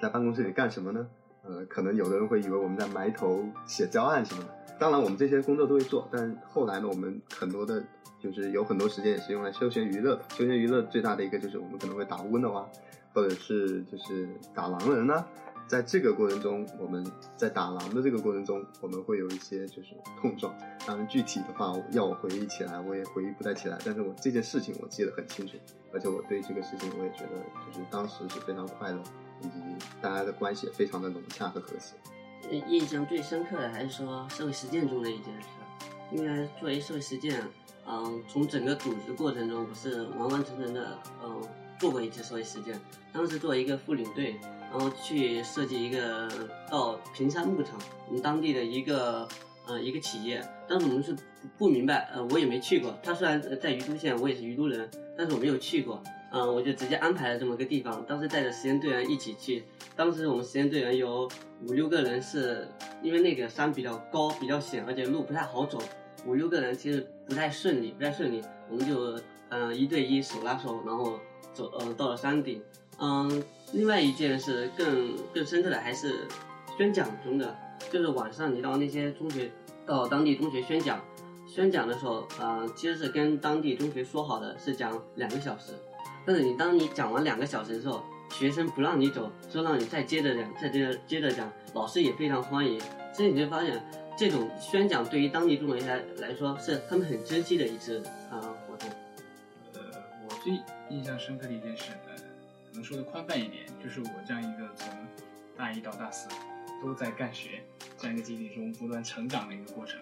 [0.00, 1.06] 在办公室里干什么呢？
[1.42, 4.48] 呃，可能有的人会以为我们在埋头写教案什么的。
[4.78, 7.82] 当然，我们这些工作都会做，但后来呢，我们很多的，
[8.18, 10.22] 就是有很多时间也是用来休闲娱乐的。
[10.30, 12.66] 休闲娱乐最大的一个就是我们可能会打 Uno 啊，
[13.14, 15.26] 或者是就是打狼人啊。
[15.70, 17.06] 在这个过程中，我们
[17.36, 20.52] 在打狼的这个过程中，我们会有一些就是碰撞。
[20.84, 23.78] 当然，具体的话要我回忆起来，我也回忆不太起来。
[23.84, 25.52] 但是我这件事情我记得很清楚，
[25.92, 29.00] 而且我对这个事情我也觉得就是当时是非常快乐，
[29.42, 29.60] 以及
[30.02, 31.94] 大家的关系也非常的融洽和和谐。
[32.66, 35.46] 印象最深刻的还是说社会实践中的一件事，
[36.10, 37.40] 因为作为社会实践，
[37.86, 41.40] 嗯，从整个组织过程中，我是完完全全的，嗯，
[41.78, 42.76] 做过一次社会实践。
[43.12, 44.34] 当时作为一个副领队，
[44.70, 46.28] 然后去设计一个
[46.70, 49.26] 到平山牧场，我们当地的一个，
[49.66, 50.40] 呃，一个企业。
[50.68, 51.16] 当时我们是
[51.58, 52.96] 不明白，呃，我也没去过。
[53.02, 56.00] 他虽然在于都县，我也是于都人，但是我没有去过。
[56.32, 58.04] 嗯，我就直接安排了这么个地方。
[58.06, 59.64] 当时带着实验队员一起去。
[59.96, 61.28] 当时我们实验队员有
[61.66, 62.68] 五六个人，是
[63.02, 65.78] 因为那个山比较高、比较险，而且路不太好走。
[66.24, 68.40] 五六个人其实不太顺利，不太顺利。
[68.70, 71.18] 我们就嗯一对一手拉手，然后
[71.52, 72.62] 走呃到了山顶。
[73.00, 76.26] 嗯，另外一件是更更深刻的，还是
[76.76, 77.56] 宣讲中的，
[77.90, 79.50] 就是晚上你到那些中学，
[79.86, 81.00] 到当地中学宣讲。
[81.48, 85.72] 宣讲的时候，嗯，其实是跟当地中学说好的，是讲两个小时。
[86.24, 92.80] 但是你当你讲完两个小时的时候，学生不让你走，说让你再接着讲，再接着接着讲，老师也非常欢迎。
[93.12, 93.82] 所以你就发现，
[94.16, 98.88] 这种宣讲对于当地中学来来说是他们很珍惜的一次啊活动。
[99.74, 99.80] 呃，
[100.28, 100.52] 我最
[100.88, 101.90] 印象深刻的一件事，
[102.82, 104.88] 说的宽泛一点，就是我这样一个从
[105.56, 106.28] 大一到大四
[106.82, 107.62] 都在干学
[107.98, 110.00] 这样一个集体中不断成长的一个过程。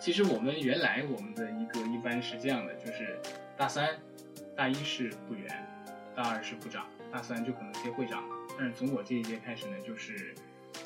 [0.00, 3.18] 其实我们原来我们的一个一般是这样的，就是
[3.56, 3.88] 大三。
[4.56, 5.66] 大一是部员，
[6.14, 8.22] 大二是部长，大三就可能接会长。
[8.56, 10.32] 但是从我这一届开始呢，就是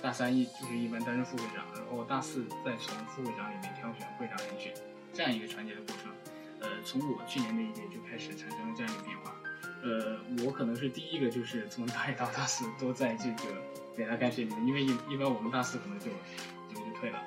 [0.00, 4.72] 大三一就是一般担任副会长，然后大四再从副会长里面挑选会长人选，
[5.12, 6.10] 这样一个传接的过程。
[6.60, 9.37] 呃，从我去年那一届就开始产生了这样一个变化。
[9.82, 13.54] 呃，我可能是第一个，就是从大一到大四都在这个
[13.96, 16.06] 北大干学里面，因为一一般我们大四可能就
[16.68, 17.22] 就就退了。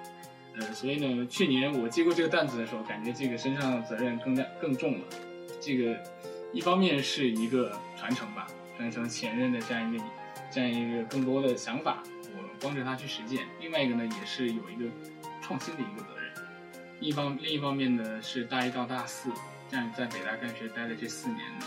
[0.56, 5.06] 呃，所以呢，去年我接过这个担子的时候，感觉这个身上的责任更加更重了。
[5.60, 5.98] 这个。
[6.54, 10.04] 一方面是一个传承吧，传承前任的这样一个
[10.52, 12.04] 这样一个更多的想法，
[12.36, 13.48] 我帮着他去实践。
[13.62, 14.92] 另外一个呢，也是有一个
[15.42, 16.30] 创新的一个责任。
[17.00, 19.30] 一方另一方面呢，是大一到大四
[19.70, 21.66] 这样在北大干学待的这四年呢，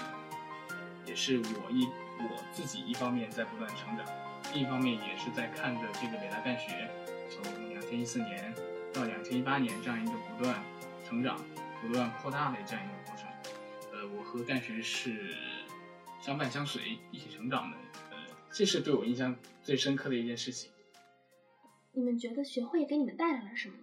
[1.15, 1.87] 是我一
[2.19, 4.07] 我自己一方面在不断成长，
[4.53, 6.91] 另一方面也是在看着这个北大干学
[7.31, 8.55] 从两千一四年
[8.93, 10.63] 到两千一八年这样一个不断
[11.07, 11.43] 成长、
[11.81, 13.29] 不断扩大的这样一个过程。
[13.93, 15.35] 呃，我和干学是
[16.21, 17.77] 相伴相随、一起成长的。
[18.11, 18.17] 呃，
[18.53, 20.71] 这是对我印象最深刻的一件事情。
[21.93, 23.77] 你们觉得学会给你们带来了什么？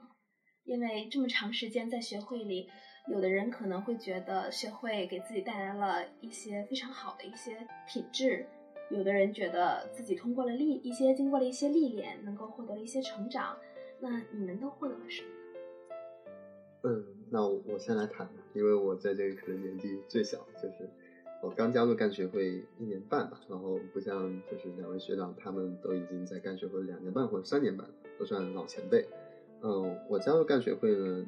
[0.63, 2.69] 因为这么长时间在学会里，
[3.07, 8.45] 有的人可能会觉得学会给自己带来了一些非常好的一些品质，
[8.89, 13.57] 有的人觉得自己通过了历一些经过了一些历练，能够获得了一些成长。
[13.99, 15.29] 那你们都获得了什么？
[16.83, 20.89] 嗯，那我先来谈，因为我在这个可能年纪最小，就是
[21.43, 27.87] 我刚加入干学会一年半吧，然后不像就是两位学长，他们都已经在干学会两年半或者三年半，
[28.17, 29.07] 都算老前辈。
[29.61, 31.25] 嗯，我加入干学会呢，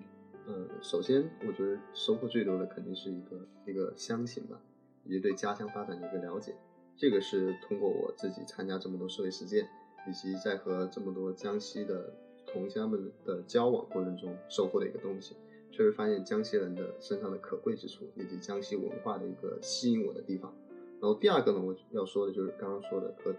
[0.47, 4.59] 嗯，首先我觉得收获最多的肯定是一个一个乡情吧，
[5.05, 6.53] 以及对家乡发展的一个了解。
[6.97, 9.67] 这个是通过我自己参加这么多社会实践，
[10.07, 12.13] 以及在和这么多江西的
[12.45, 15.35] 同乡们的交往过程中收获的一个东西。
[15.71, 20.53] 确实发现江西人的身上的可贵之处，以及江西文化的一个吸引我的地方。
[21.01, 23.33] 然后第二个呢，我要说的就是刚刚说的和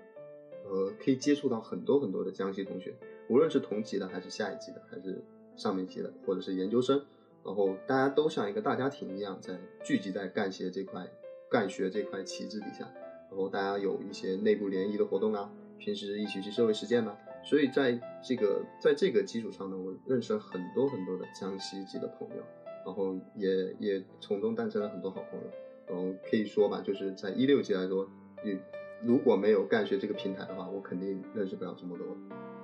[0.64, 2.92] 和可以接触到很多很多的江西同学，
[3.28, 5.22] 无论是同级的，还是下一级的，还是
[5.56, 7.04] 上面级的，或者是研究生，
[7.44, 11.06] 然后大家都像一个大家庭一样，在聚集在干协这块
[11.50, 12.84] 干学这块旗帜底下，
[13.30, 17.16] 然后大家有一些内部联谊的活动啊，平时一起去社会实践呢。
[17.42, 22.42] 所以在这个在这个基础上呢，我认识了很多很多的江西籍的朋友，
[22.86, 25.46] 然后也也从中诞生了很多好朋友。
[25.86, 28.08] 然后可以说吧，就是在一六级来说，
[28.42, 28.58] 也
[29.02, 32.06] 如果没有干学这个平台的话，我肯定认识不了这么多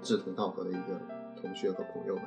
[0.01, 0.99] 志同道合的一个
[1.37, 2.25] 同学和朋友们。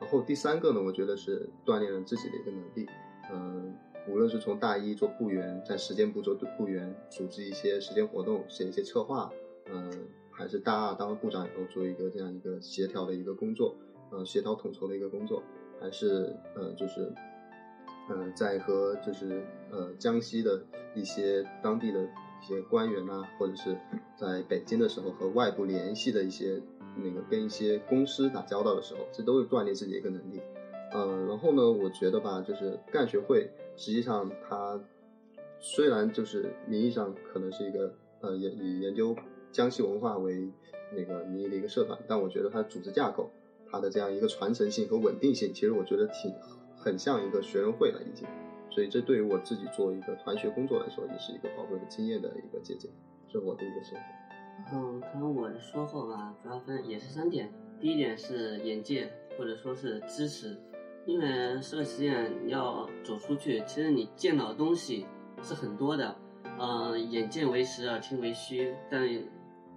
[0.00, 2.86] 然后第三个呢，我觉得是锻炼了自己的一个能力。
[3.32, 3.74] 嗯，
[4.08, 9.30] 无论是从大一做部员，在实践部做部员，组织一些实践活动，写一些策划，
[9.66, 9.90] 嗯。
[10.36, 13.76] 还是大二当了部长以后，做一个这样一个协调的一个工作，
[14.10, 15.40] 呃，协调统筹的一个工作，
[15.80, 17.14] 还是呃，就是，
[18.08, 20.60] 呃，在和就是呃江西的
[20.92, 22.04] 一些当地的
[22.44, 23.74] 一些官员呐，或者是
[24.16, 26.60] 在北京的时候和外部联系的一些
[26.96, 30.42] 那个跟一些公司打交道的时候，这都是锻炼自己一个能力。
[30.92, 34.78] 呃，然后呢，我觉得吧，就是干学会实际上它
[35.58, 39.16] 虽然就是名义上可能是一个呃研以研究。
[39.50, 40.50] 江西文化为
[40.96, 43.30] 那个名义的一个社团，但我觉得它组织架构，
[43.70, 46.34] 它的这样一个传承性和稳定性，其实我觉得挺
[46.76, 48.26] 很像一个学生会了已经。
[48.74, 52.90] 所以这对于我自己做一个团学工作来说，也是一个宝贵的经验的一个借鉴，
[53.28, 54.02] 这是我的一个收获。
[54.72, 57.52] 嗯，可能我的收获吧，主要分也是三点。
[57.80, 60.56] 第一点是眼界，或者说是知识，
[61.06, 65.06] 因为社会实践你要走出去，其实你见到的东西
[65.42, 66.16] 是很多的。
[66.58, 69.08] 嗯，眼见为实，耳听为虚，但。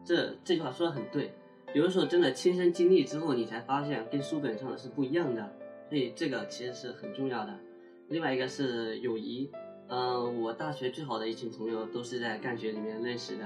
[0.05, 1.33] 这这句话说的很对，
[1.73, 5.51] 有的时候真的亲身经历之后，你才发现跟书本上的是不一样的，
[5.89, 7.53] 所以这个其实是很重要的。
[8.09, 9.51] 另外一个是友谊，
[9.89, 13.43] 嗯，我大学最好的一群朋友都是在干学里面认识的，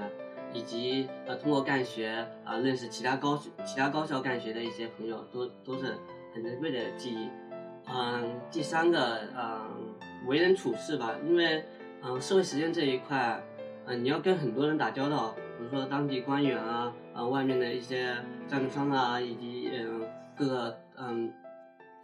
[0.52, 5.94] 以及呃通过干学啊认识其他高其他高校干学的一些朋友，都都是
[6.32, 7.28] 很珍贵的记忆。
[7.92, 9.94] 嗯，第三个嗯
[10.26, 11.64] 为人处事吧，因为
[12.02, 13.42] 嗯社会实践这一块，
[13.86, 15.34] 嗯你要跟很多人打交道。
[15.58, 18.16] 比如说当地官员啊，呃，外面的一些
[18.48, 20.02] 赞助商啊，以及嗯
[20.36, 21.32] 各个嗯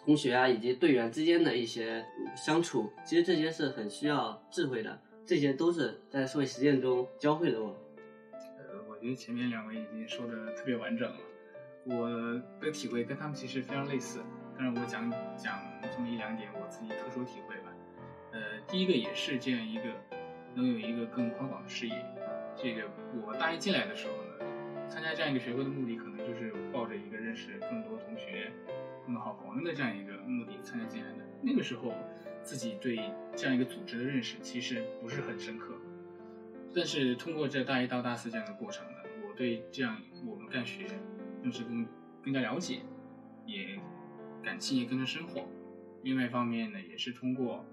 [0.08, 2.02] 同学啊，以及队员之间的一些
[2.34, 7.76] 相处，其实这些是很需要智慧的，这些都是在社会实践中教会了我。
[8.32, 11.18] 呃，我觉得前面两位已经说的特别完整了，
[11.84, 12.08] 我
[12.58, 14.20] 的体会跟他们其实非常类似，
[14.56, 15.60] 但是我讲讲
[15.94, 17.70] 这么一两点我自己特殊体会吧。
[18.32, 19.82] 呃，第一个也是这样一个
[20.54, 21.94] 能有一个更宽广的视野。
[22.56, 22.80] 这个
[23.26, 28.50] 我大一进来的时候呢，参加这样一个学会的目的，可能就是抱着一个认识更多同学、
[29.08, 31.24] 更多好朋友的这样一个目的参加进来的。
[31.40, 31.94] 那个时候，
[32.42, 35.72] 自己对这样一个组织的认识其实不是很深刻。
[36.74, 40.84] 但是通过这大一到大四这样的过程呢，我对这样我们干学
[41.42, 41.88] 认识更
[42.22, 42.80] 更加了解，
[43.46, 43.80] 也
[44.42, 45.48] 感情也更加深厚。
[46.02, 47.64] 另外一方面呢，也是通过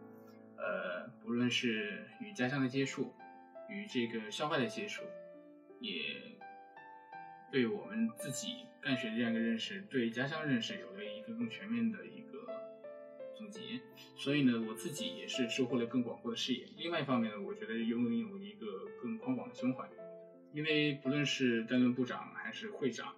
[0.55, 3.13] 呃，不论是与家乡的接触。
[3.67, 5.03] 与这个校外的接触，
[5.79, 5.91] 也
[7.51, 12.47] 对我们自己干学这样一个认识，对家乡认识有了一个更全面的一个
[13.35, 13.81] 总结。
[14.15, 16.67] 所以呢，我自己也是收获了更广阔的视野。
[16.77, 19.89] 另外一方面呢，我觉得拥有一个更宽广的胸怀，
[20.53, 23.15] 因为不论是担任部长还是会长，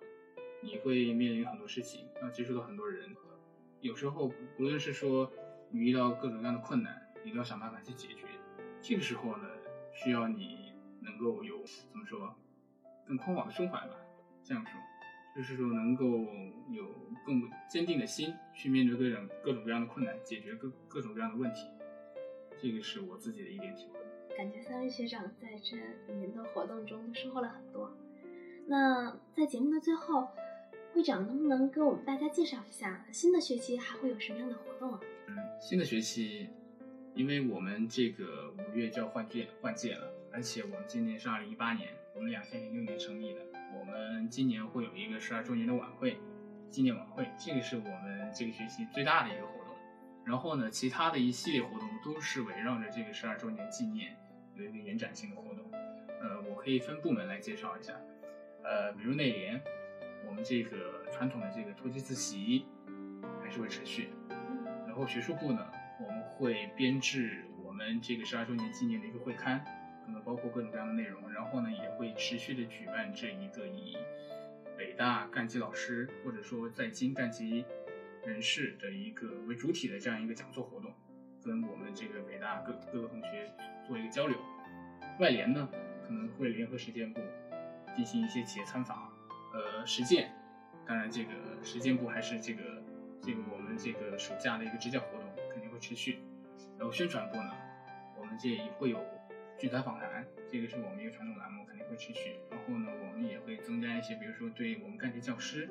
[0.62, 3.14] 你会面临很多事情，要接触到很多人，
[3.82, 5.30] 有时候不论是说
[5.70, 8.24] 你遇到各种各样的困难，你都要想办法去解决。
[8.82, 9.44] 这个时候呢。
[9.94, 12.36] 需要你能够有怎么说
[13.08, 13.96] 更宽广的胸怀吧，
[14.44, 14.80] 这样说，
[15.38, 16.26] 就是说能够
[16.72, 16.84] 有
[17.24, 21.68] 更坚定的心去面对各种各种各样的困难，解决各各种各样的问题，
[22.60, 24.00] 这个是我自己的一点体会。
[24.36, 25.78] 感觉三位学长在这
[26.12, 27.96] 里面的活动中收获了很多。
[28.66, 30.28] 那在节目的最后，
[30.92, 35.00] 会长能不能给我们大家介绍一下新的学期还会有什么样的活动啊？
[35.28, 36.50] 嗯，新的学期，
[37.14, 43.42] 因为我们这个五月就要换届换届了，而且我们今年是二零一八年，我们两千零六年成立的，
[43.74, 46.18] 我们今年会有一个十二周年的晚会，
[46.70, 49.76] 纪念晚会，这个是我们这个学期最大的一个活动。
[50.26, 54.18] 然后呢，其他的一系列活动都是围绕着这个十二周年纪念
[54.56, 55.72] 有一个延展性的活动。
[56.20, 57.94] 呃，我可以分部门来介绍一下。
[58.64, 59.62] 呃，比如内联，
[60.28, 62.66] 我们这个传统的这个突击自习
[63.42, 64.10] 还是会持续。
[64.86, 65.66] 然后学术部呢，
[66.02, 69.64] 我们会编制我们这个十二周年纪念的一个会刊，
[70.08, 71.32] 可能包括各种各样的内容。
[71.32, 73.96] 然后呢，也会持续的举办这一个以
[74.76, 77.64] 北大干级老师或者说在京干级
[78.26, 80.92] 人士的一个为主体的这样一个讲座活动，
[81.44, 83.52] 跟我们这个北大各各个同学
[83.86, 84.36] 做一个交流。
[85.20, 85.70] 外联呢，
[86.08, 87.22] 可能会联合实践部。
[87.96, 89.12] 进行一些企业参访，
[89.56, 90.32] 呃，实践，
[90.86, 91.32] 当然这个
[91.64, 92.62] 实践部还是这个
[93.20, 96.20] 这个我们这个暑假的一个支教活动肯定会持续，
[96.78, 97.52] 然后宣传部呢，
[98.16, 99.04] 我们这也会有
[99.58, 102.36] 聚餐访谈，这个是我们一个传统栏目，肯定会持续。
[102.52, 105.68] 然后呢，我们也会增加一些，比如说对我们干级教师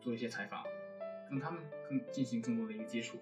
[0.00, 0.64] 做一些采访，
[1.30, 3.16] 跟他们更进行更多的一个接触。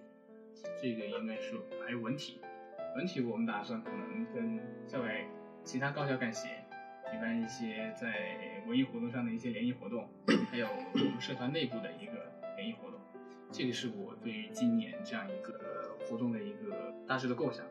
[0.80, 1.52] 这个应该是
[1.84, 2.40] 还有文体，
[2.96, 5.22] 文体我们打算可能跟校外
[5.64, 6.48] 其他高校干协。
[7.12, 10.08] 举办一些在文艺活动上的一些联谊活动，
[10.50, 12.12] 还有我们社团内部的一个
[12.56, 12.98] 联谊活动，
[13.52, 17.66] 这个是我对于今年这样一个活动的一个大致的构想。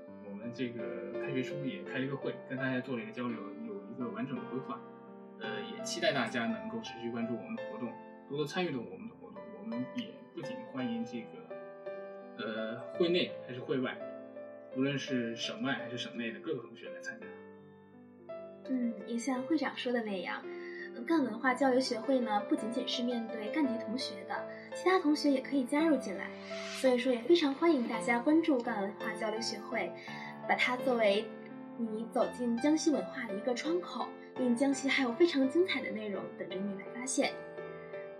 [0.53, 3.37] 这个开学初也开了一个会，跟大家做了一个交流，
[3.67, 4.79] 有一个完整的规划。
[5.39, 7.91] 呃，也期待大家能够持续关注我们的活动，
[8.29, 9.41] 多多参与到我们的活动。
[9.59, 13.97] 我们也不仅欢迎这个呃会内还是会外，
[14.75, 17.25] 无论是省外还是省内的各个同学来参加。
[18.69, 20.41] 嗯，也像会长说的那样，
[21.05, 26.29] 赣文化交流学会呢，不仅仅是面对赣级同学的，其他同学也可以加入进来。
[26.79, 29.91] 所以说，也非常欢迎大家关注赣文化交流学会，
[30.47, 31.25] 把它作为
[31.77, 34.07] 你走进江西文化的一个窗口，
[34.39, 37.31] 因江西还有非常精彩的内容等着你来发现。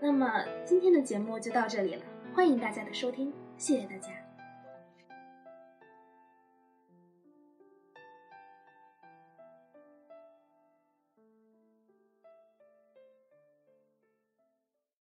[0.00, 2.02] 那么今天的节目就到这里了，
[2.34, 4.23] 欢迎大家的收听，谢谢大家。